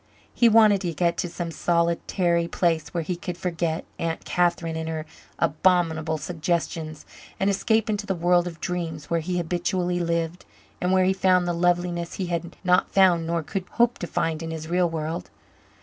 [0.33, 4.89] He wanted to get to some solitary place where he could forget Aunt Catherine and
[4.89, 5.05] her
[5.37, 7.05] abominable suggestions
[7.39, 10.43] and escape into the world of dreams where he habitually lived
[10.81, 14.41] and where he found the loveliness he had not found nor could hope to find
[14.41, 15.29] in his real world.